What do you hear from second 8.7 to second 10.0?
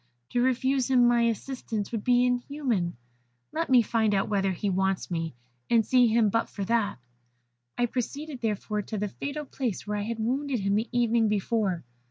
to the fatal place where